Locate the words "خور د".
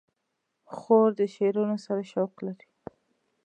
0.75-1.21